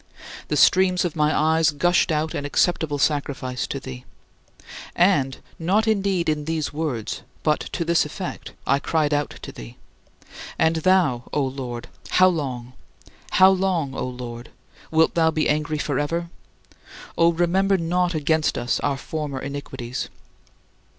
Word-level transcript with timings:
The 0.47 0.57
streams 0.57 1.05
of 1.05 1.15
my 1.15 1.31
eyes 1.31 1.69
gushed 1.69 2.11
out 2.11 2.33
an 2.33 2.43
acceptable 2.43 2.97
sacrifice 2.97 3.67
to 3.67 3.79
thee. 3.79 4.03
And, 4.95 5.37
not 5.59 5.87
indeed 5.87 6.27
in 6.27 6.45
these 6.45 6.73
words, 6.73 7.21
but 7.43 7.59
to 7.59 7.85
this 7.85 8.03
effect, 8.03 8.53
I 8.65 8.79
cried 8.79 9.11
to 9.11 9.51
thee: 9.51 9.77
"And 10.57 10.77
thou, 10.77 11.25
O 11.33 11.43
Lord, 11.43 11.87
how 12.09 12.29
long? 12.29 12.73
How 13.33 13.51
long, 13.51 13.93
O 13.93 14.07
Lord? 14.07 14.49
Wilt 14.89 15.13
thou 15.13 15.29
be 15.29 15.47
angry 15.47 15.77
forever? 15.77 16.31
Oh, 17.15 17.31
remember 17.31 17.77
not 17.77 18.15
against 18.15 18.57
us 18.57 18.79
our 18.79 18.97
former 18.97 19.39
iniquities." 19.39 20.09